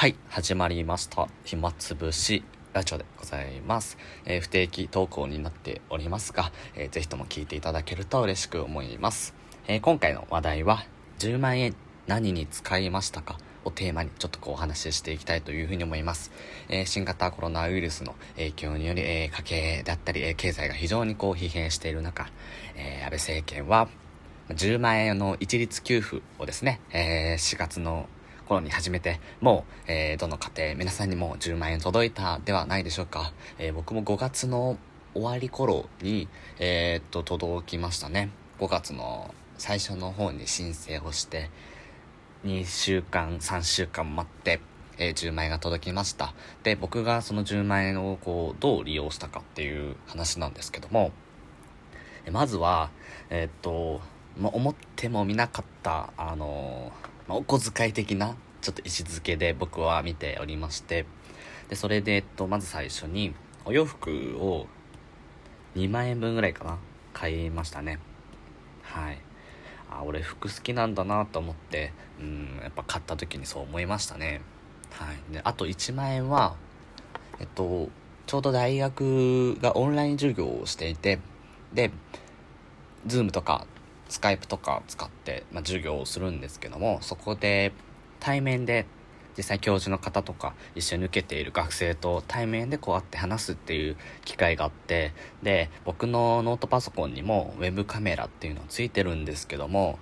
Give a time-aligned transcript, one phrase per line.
[0.00, 1.26] はい、始まりました。
[1.44, 3.98] 暇つぶしラジオでございます。
[4.26, 9.34] えー不定期投稿になっておりますが、えーぜひとも聞いていただけると嬉しく思います。
[9.66, 10.84] えー今回の話題は、
[11.18, 11.74] 10万円
[12.06, 13.38] 何に使いましたか？
[13.64, 16.30] をテーマにちょっとこうお話ししていきたいというふうに思います。
[16.68, 22.28] えー新型コロナウイルスの影響により、えー家計だったり、えー経済が非常にこう疲弊している中、
[22.76, 23.88] えー安倍政権は、
[24.50, 28.08] 10万円の一律給付をですね、え4月の
[28.48, 33.32] 頃に始めて、もう、えーどの家庭、皆さんにも10万円届いたではないでしょうか。
[33.58, 34.78] えー僕も5月の
[35.14, 38.30] 終わり頃に、えーっと、届きましたね。
[38.58, 41.50] 5月の最初の方に申請をして、
[42.44, 44.60] 2週間、3週間待って、
[44.96, 46.32] えー10万円が届きました。
[46.62, 51.12] で、僕がその10万円をこう、どう利用したかっていう話なんですけども、
[52.24, 52.90] えまずは、
[53.30, 54.00] えーっと、
[54.38, 56.92] ま、思ってもみなかった、あの
[57.28, 61.06] まあお小遣い的な、ちょっと位置づけで僕は見ておりまして、
[61.68, 64.66] で、それで、えっと、まず最初に、お洋服を
[65.76, 66.78] 2万円分ぐらいかな、
[67.12, 67.98] 買いましたね。
[68.82, 69.18] はい。
[69.90, 74.40] あ、俺服好きなんだなと思って、うん、やっぱ買った時にそう思いましたね。
[74.90, 75.32] はい。
[75.32, 76.56] で、あと1万円は、
[77.38, 77.90] えっと、
[78.26, 81.18] ちょうど大学がオンライン授業をしていて、
[81.72, 81.90] で、
[83.06, 83.66] Zoom とか
[84.08, 87.72] Skype とか使って、まあ、授業をするんですけども、そこで
[88.20, 88.86] 対面で
[89.36, 100.00] 実際教授の方とか一緒に受けている学生と対面でこう会って話すっていう機会があって、で、僕のノートパソコンにもウェブカメラっていうのついてるんですけども、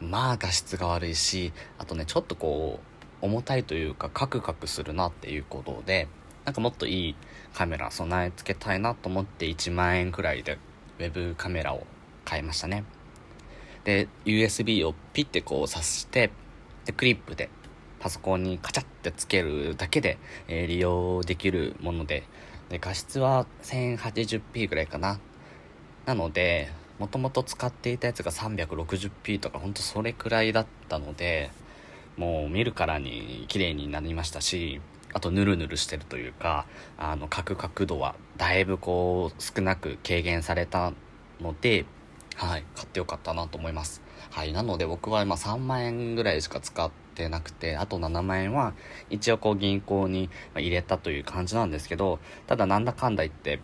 [0.00, 6.08] まあ画質が悪いし、あとね、ちょっとこう、重たいというかカクカクするなっていうことで、
[6.46, 7.16] なんかもっといい
[7.52, 10.58] カメラ備え付けたいなと思って1万円くらいで
[10.98, 11.86] ウェブカメラを
[12.24, 12.84] 買いましたね。
[13.84, 16.30] で、USB をピッてこう挿して、
[16.84, 17.50] で、クリップで
[18.00, 20.18] パソコンにカチャってつけるだけで、
[20.48, 22.24] えー利用できるもので、
[22.68, 25.20] で、画質は 1080p ぐらいかな。
[26.06, 31.50] なので、もともと使っていたやつが 360p とか、ほんとそれくらいだったので、
[32.16, 34.80] もう見るからに綺麗になりましたし、
[35.12, 36.66] あとヌルヌルしてるというか、
[36.98, 40.92] あの、角角度はだいぶこう少なく軽減された
[41.40, 41.84] ので、
[42.36, 44.02] はい、買ってよかったなと思います。
[44.30, 48.74] はい、なので僕は今3万円ぐらいしか使ってなくて、あと7万円は
[49.08, 53.60] 一応こう銀行に入れたという感じなんですけど、ただなんだかんだ言って、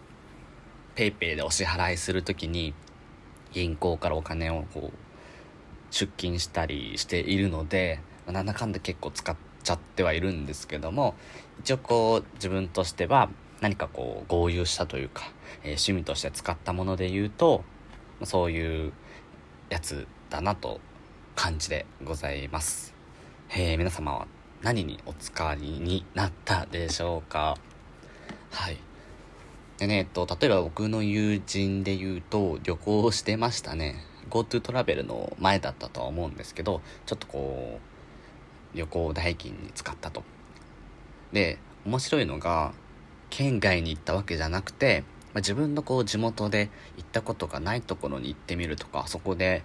[0.95, 2.75] ペイペイでお支払いするときに
[3.53, 4.97] 銀行からお金をこう
[5.91, 11.17] 出金したりしているので、なんだかんだ結構使っちゃってはいるんですけども、
[11.61, 15.25] 一応こう自分としては何かこう豪遊したというか、
[15.65, 17.65] えー趣味として使ったもので言うと、
[18.25, 18.93] そういう
[19.69, 20.81] やつだなと
[21.35, 22.95] 感じでございます。
[23.51, 24.27] えー皆様は
[24.63, 27.57] 何にお使いになったでしょうか？
[28.51, 28.77] はい。
[29.79, 34.05] でね、えっと、例えば僕の友人で言うと旅行してましたね。
[34.29, 37.81] GoTo トラベルの前だったとは思うんですけど、ちょっとこ
[38.75, 40.23] う、旅行代金に使ったと。
[41.33, 42.73] で、面白いのが、
[43.31, 49.63] 県外に行ったわけじゃなくて、まあ、自分のこう地元で行ったことがないところに行ってみるとか、そこで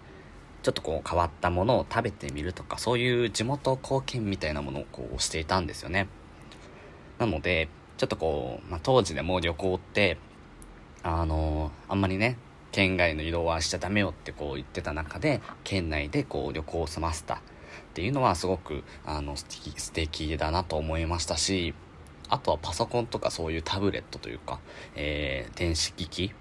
[0.64, 6.08] ちょっとこう変わったものを食べてみるとか、そういう地元貢献みたいなものをこうしていたんですよね。
[7.20, 10.18] なので、ちょっとこう、まあ、当時でも旅行って、
[11.04, 12.38] あのあんまりね、
[12.72, 17.38] 県外の移動はしちゃダメよってこう言ってた中で、県内でこう旅行を済ませたっ
[17.94, 21.74] ていうのはすごく、あの、素敵、素敵だなと思いましたし、
[22.30, 24.60] あとはパソコンとかそういうタブレットというか、
[24.96, 26.32] えー、電子機器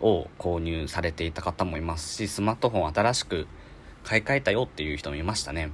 [0.00, 3.46] を購入されていた方もいますし、スマートフォン新しく
[4.04, 5.70] 買い替えたよっていう人もいましたね。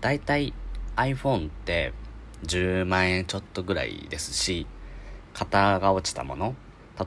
[0.00, 0.52] だいたい
[0.96, 1.92] iPhone って
[2.44, 4.66] 10万円ちょっとぐらいですし、
[5.34, 6.54] 型が落ちたもの、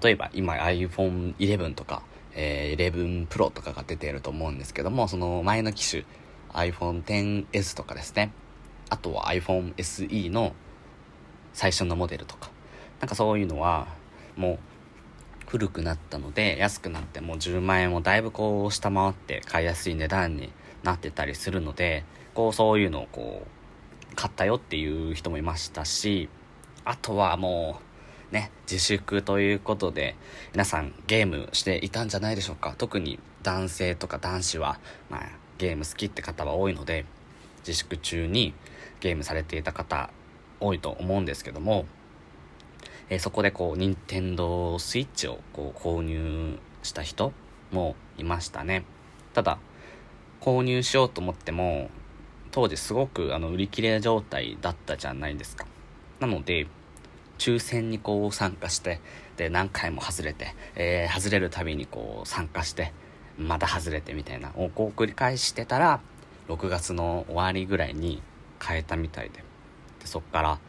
[0.02, 6.06] 例えば今 iPhone 11とか、えー、11 Pro とかが出ていると思うんですけども、その前の機種
[6.54, 8.32] iPhone XS とかですね。
[8.90, 10.54] あとは iPhone SE の
[11.54, 12.50] 最初のモデルとか。
[13.00, 13.88] なんかそういうのは
[14.36, 14.60] もう
[15.48, 20.52] 古くなったので安くなってもう10万円をだいぶこう下回って買いやすい値段に
[20.84, 22.04] なってたりするので、
[22.34, 23.46] こうそういうのをこ
[24.12, 26.30] う買ったよっていう人もいましたし、
[26.86, 27.80] あとはも
[28.32, 30.16] うね、自粛ということで
[30.54, 32.76] 皆さんゲームしていたんじゃないでしょうか。
[32.78, 35.26] 特に男性とか男子は、まあ
[35.58, 37.06] ゲーム好きって方は多いので、
[37.60, 38.54] 自粛中に
[39.00, 40.10] ゲームされていた方
[40.62, 41.86] 多いと思うんですけども、
[43.10, 47.34] えーそこでこう、任天堂スイッチをこう購入した人
[47.72, 48.86] もいましたね。
[49.34, 49.60] ただ、
[50.40, 51.90] 購入しようと思っても、
[52.52, 55.66] 当時すごくあの売り切れ状態だったじゃないですか
[56.20, 56.68] なので
[57.38, 59.00] 抽選にこう参加して
[59.38, 62.94] で何回も外れて、えー、外れるたびにこう参加して
[63.38, 66.02] また外れてみたいなをこう繰り返してたら
[66.50, 68.22] 6月の終わりぐらいに
[68.62, 69.44] 変えたみたいで
[70.02, 70.60] でそっから、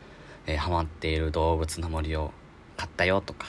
[0.46, 2.32] えー、ハマっている動物の森を
[2.76, 3.48] 買ったよとか、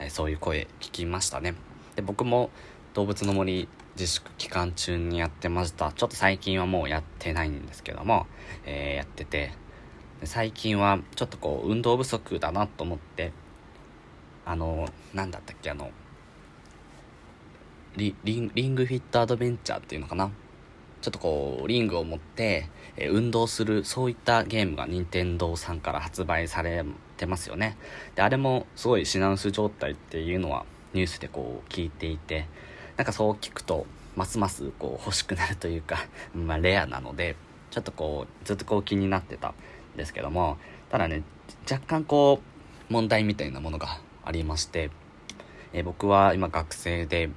[0.00, 1.54] えー、そういう声聞きましたね。
[1.96, 2.50] で僕も
[2.94, 5.92] 動物の森自粛期間中にやってました。
[5.92, 8.26] ちょっと最近はもうやってないんですけども、
[8.64, 9.52] えー、やってて。
[10.26, 13.32] 最近はちょっとこう運動不足だなと思って
[14.44, 15.90] あの何だったっけあの
[17.96, 20.30] リリンリングフィットアドベンチャーっていうのかな。
[21.04, 26.82] ちょっとこうリングを持って、え運動するそういったゲームが任天堂さんから発売され
[27.18, 27.76] てますよね。
[28.14, 30.64] であれもすごい品薄状態っていうのは
[30.94, 32.46] ニュースでこう聞いていて
[32.96, 33.84] なんかそう聞くと
[34.16, 35.98] ますますこう欲しくなるというか
[36.32, 37.36] まあ、レアなので
[37.70, 39.54] ちょっとこうずっとこう気になってたん
[39.98, 40.56] ですけども
[40.88, 41.22] ただね
[41.70, 42.40] 若干こ
[42.88, 44.90] う問題みたいなものがありまして、
[45.74, 47.28] え、僕は今学生で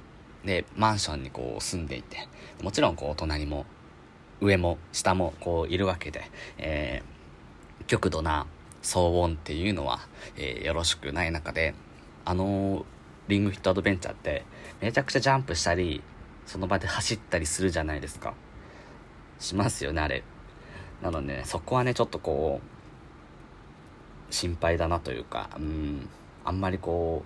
[0.48, 2.26] でマンションにこう住んでいて
[2.62, 3.66] もちろんこう隣も
[4.40, 6.22] 上も下もこういるわけで、
[6.56, 8.46] えー、極度な
[8.82, 10.00] 騒音っていうのは、
[10.38, 11.74] えー、よろしくない中で
[12.24, 12.86] あの
[13.28, 14.46] リングフィットアドベンチャーって
[14.80, 16.02] めちゃくちゃジャンプしたり
[16.46, 18.32] その場で走ったりするじゃないですか。
[19.38, 20.24] しますよねあれ。
[21.02, 22.62] なので、ね、そこはねちょっとこ
[24.30, 26.08] う心配だなというかうん
[26.44, 27.22] あんまりこ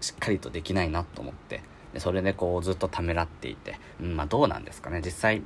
[0.00, 1.62] うしっかりとできないなと思って。
[2.00, 5.00] それでこうずっとためらっていて、うん、まあどうなんですかね。
[5.04, 5.42] 実際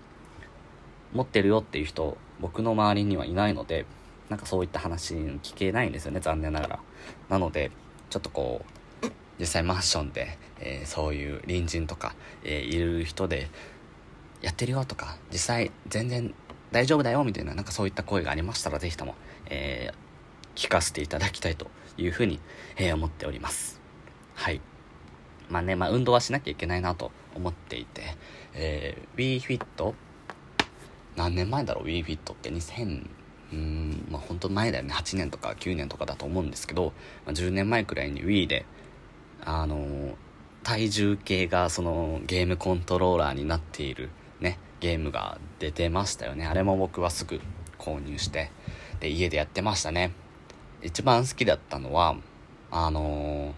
[1.12, 3.86] 持ってるよっていう人僕の周りにはいないので
[4.28, 6.78] なんかそういった話聞けないんですよね残念ながら。
[7.28, 7.70] なので
[8.10, 8.72] ちょっとこう
[9.38, 12.14] 実際マンションで、えー、そういう隣人とか、
[12.44, 13.48] えー、いる人で
[14.40, 16.34] やってるよとか実際全然
[16.70, 19.14] 大丈夫だよみたいななんかそういった声がありましたら是非とも、
[19.46, 21.66] えー、聞かせていただきたいと
[21.98, 22.40] いうふうに、
[22.76, 23.80] え思っております。
[24.34, 24.62] はい。
[25.48, 28.02] まあね、まあ運動はしなきゃいけないなと思っていて、
[28.54, 29.94] えー、WeFit
[31.16, 33.06] 何年前だろう？WeFit って？2000
[33.52, 34.94] うんまあ本当前だよね。
[34.94, 36.92] 8年とか9年とかだと思うんですけど、
[37.26, 38.64] まあ、10年前くらいに Wii で
[39.44, 40.14] あのー、
[40.62, 44.10] 体重計がそのゲームコントローラーになっている
[44.40, 46.46] ねゲームが出てましたよね。
[46.46, 47.40] あれも僕はすぐ
[47.78, 48.50] 購入して
[49.00, 50.12] で家でやってましたね。
[50.82, 52.16] 一番好きだったのは
[52.70, 53.52] あのー、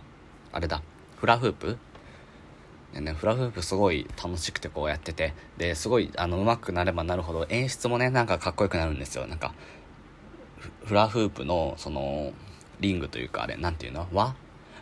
[0.52, 0.82] あれだ。
[1.24, 1.78] フラフープ？
[2.92, 9.26] でね、フラフープすごい楽しくてこうやってて、で、すごい、あの、上手くなればなるほど演出もね、なんかかっこよくなるんですよ。
[9.26, 9.54] なんか、
[10.84, 12.34] フラフープの、その、
[12.78, 14.06] リングというか、あれ、なんていうの？
[14.12, 14.36] 輪？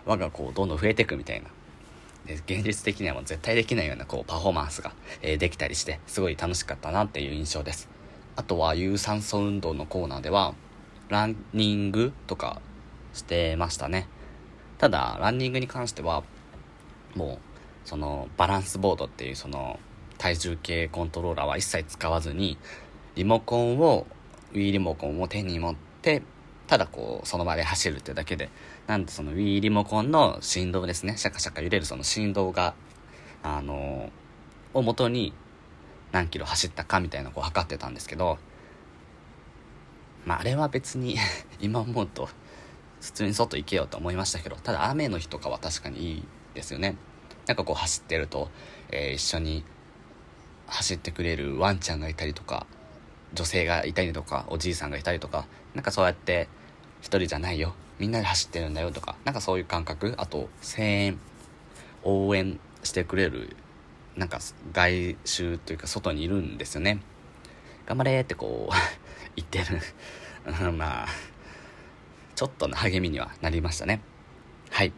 [0.05, 1.47] 輪がこう、どんどん増えていくみたいな。
[2.27, 4.93] で、現実的にはもう絶対できないような、こう、パフォーマンスが、
[5.23, 7.89] えー、できたりして、すごい楽しかったなっていう印象です。
[8.35, 10.55] あとは、有酸素運動のコーナーでは、
[11.09, 12.61] ランニングとか
[13.15, 14.09] してましたね。
[14.79, 16.25] ただ、ランニングに関しては、
[17.15, 17.53] もう、
[17.85, 19.79] そのバランスボードっていうその
[20.19, 22.57] 体重計コントローラーは一切使わずに
[23.17, 24.07] リモコンを
[24.53, 26.23] Wii リモコンを手に持って
[26.69, 28.51] ただこうその場で走るってだけで
[28.87, 31.17] なんでその Wii リモコンの振動ですね。
[31.17, 32.75] シャカシャカ揺れるその振動が
[33.43, 34.11] あの
[34.75, 35.33] をもとに
[36.13, 38.39] 何キロ走ったかみたいなこう測ってたんですけど
[40.25, 41.17] まああれは別に
[41.61, 42.29] 今思うと
[43.01, 46.97] 普通に外行けよと思いましたけどただ雨の日とかは確かにいいですよね。
[47.47, 48.49] なんかこう走ってると、
[48.91, 49.65] えー、一緒に
[50.67, 52.67] 走ってくれるワンちゃんがいたりとか
[53.35, 56.49] 女性がいたりとかおじいさんがいたりとかなんかそうやって
[57.01, 61.19] 一人じゃないよみんなで走ってるんだよとかなんかそういう感覚あと声援
[62.03, 63.57] 応援してくれる
[64.17, 64.41] なんか
[64.73, 67.01] 外周というか外にいるんですよね。
[67.87, 68.75] 頑張れってこう
[69.37, 69.81] 言ってる。
[70.73, 71.09] まあ
[72.35, 74.01] ちょっとの励みにはなりましたね。
[74.71, 74.93] はい。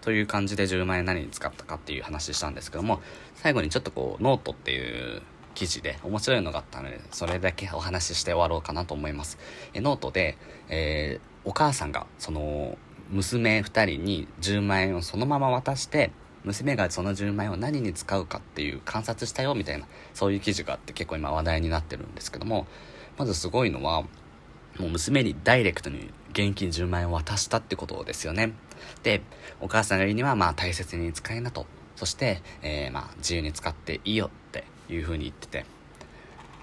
[0.00, 3.00] という感じで10万円何に使ったかっていう話したんですけども、
[3.34, 5.22] 最後にちょっとこう、ノートっていう
[5.54, 9.38] 記事で面白いのがあったので、それだけお話しして終わろうかなと思います。
[9.74, 10.38] えノートで、
[10.68, 12.78] えー、お母さんが、その、
[13.10, 16.12] 娘2人に10万円をそのまま渡して、
[16.44, 22.66] 娘がその10万円を何に使うかっていう観察したよみたいな、そういう記事があって結構今話題になってるんですけども、
[23.16, 24.02] まずすごいのは、
[24.78, 28.52] もう娘にダイレクトに現金10万円を渡したってことですよね。
[29.02, 29.22] で、
[29.60, 31.66] お母さんが言うには、まあ大切に使いなと。
[31.96, 35.66] そして、えー、まあ自由に使っていいよっていうふうに言ってて。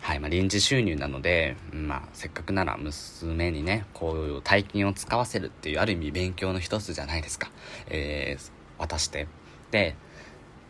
[0.02, 7.50] はい、まあ臨時収入なので、まあせっかくなら娘にね、こういう大金を使わせるっていうある意味勉強の一つじゃないですか。
[7.88, 9.28] えー、渡して。
[9.72, 9.96] で、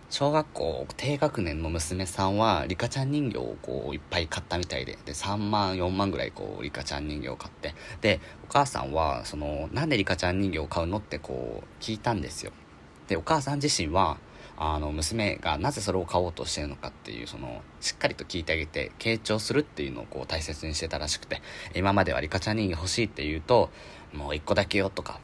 [0.10, 12.52] 小学校低学年の娘さんはリカちゃん人形をこういっぱい買ったみたいでで3万4万ぐらいこうリカちゃん人形を買ってでお母さんはそのなんでリカちゃん人形を買うのってこう聞いたんですよ。
[13.08, 14.18] でお母さん自身は
[14.58, 21.42] あの娘がなぜそれを買おうとしてるのかっていうそのしっかりと聞いてあげて傾聴するっていうのをこう大切にしてたらしくて
[21.76, 23.70] 今まではリカちゃん人形欲しいって言うと
[24.14, 25.20] もう1個だけよとか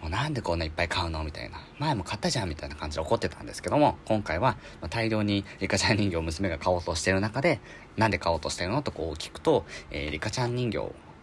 [0.00, 1.22] もうなんでこんないっぱい買うの？
[1.24, 1.58] みたいな。
[1.78, 4.56] 前も買ったじゃんみたいな感じで怒ってたんですけども、今回は
[4.88, 7.60] 大量にリカちゃん人形を娘が買おうとしてる中で、
[7.96, 8.82] なんで買おうとしてるの？
[8.82, 10.78] とこう聞くと、えー、リカちゃん人形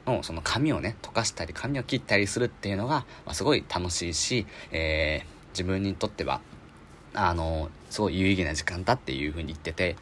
[0.06, 6.40] のその紙をね、溶かしたり紙を切ったりするっていうのが、まあ、すごい楽しいし、えー、自分にとっては、
[7.14, 9.96] あの、すごい有意義な時間だっていう風に言ってて、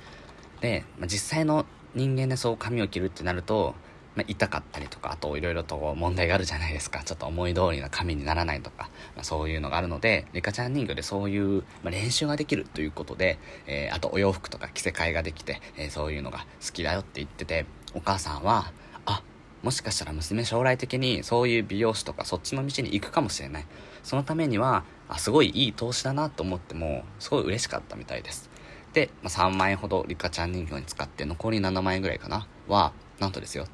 [0.61, 1.65] で、まあ、実際の
[1.95, 3.73] 人間でそう髪を切るってなると、
[4.15, 7.03] まあ、痛かったりとか、あといろいろと問題があるじゃないですか。
[7.03, 18.71] ちょっと思い通りの髪にならないとか、まあ、そういうのがあるので、リカちゃん人形でそういう、まあ、練習ができるということで、えー、あとお洋服とか着せ替えができて、えー、そういうのが好きだよって言ってて、お母さんは、
[19.05, 19.21] あ、
[19.63, 23.65] もしかしたら娘将来的にそういう美容師とかそっちの道に行くかもしれない。
[24.03, 28.49] そのためには、あ、すごいいい投資だなと思っても、すごい嬉しかったみたいです。
[28.93, 33.65] で、まあ、3万円ほどリカちゃん人形に使って残り7万円ぐらいかなは、なんとですよ、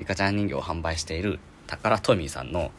[0.00, 2.72] リカちゃん人形を販売しているタカラトミーさんの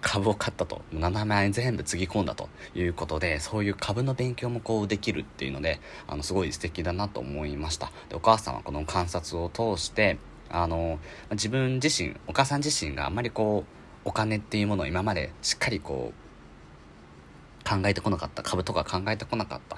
[0.00, 7.92] 株を買ったと7万円全部つぎ込んだということでそういう株の勉強もこうできるっていうのであのすごい素敵だなと思いました。
[8.08, 10.98] でお母さんはこの観察を通してあの
[11.32, 19.76] 自分自身お母さん自身があんまりこうお金っていうものを今までしっかりこう考えてこなかった株とか考えてこなかった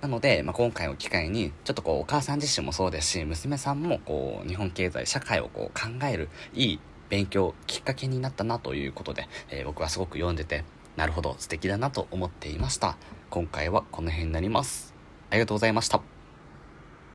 [0.00, 10.64] なので、まあ、今回を機会に、ちょっとこう、お母さん自身もそうですし、娘さんもこう、日本経済、社会をこう、考える、いい勉強、きっかけになったなということで、えー、僕はすごく読んでて、
[10.96, 12.96] なるほど、素敵だなと思っていました。
[13.30, 14.94] 今回はこの辺になります。
[15.30, 16.17] ありがとうございました。